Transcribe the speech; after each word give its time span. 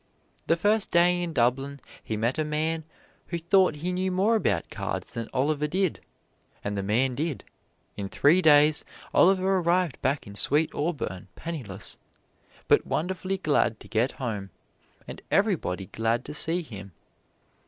The 0.47 0.55
first 0.57 0.89
day 0.89 1.21
in 1.21 1.31
Dublin 1.31 1.79
he 2.03 2.17
met 2.17 2.39
a 2.39 2.43
man 2.43 2.85
who 3.27 3.37
thought 3.37 3.75
he 3.85 3.93
knew 3.93 4.11
more 4.11 4.35
about 4.35 4.71
cards 4.71 5.13
than 5.13 5.29
Oliver 5.31 5.67
did 5.67 5.99
and 6.63 6.75
the 6.75 6.81
man 6.81 7.13
did: 7.13 7.43
in 7.95 8.09
three 8.09 8.41
days 8.41 8.83
Oliver 9.13 9.57
arrived 9.59 10.01
back 10.01 10.25
in 10.25 10.33
Sweet 10.33 10.73
Auburn 10.73 11.27
penniless, 11.35 11.99
but 12.67 12.87
wonderfully 12.87 13.37
glad 13.37 13.79
to 13.79 13.87
get 13.87 14.13
home 14.13 14.49
and 15.07 15.21
everybody 15.29 15.85
glad 15.85 16.25
to 16.25 16.33
see 16.33 16.63
him. 16.63 16.93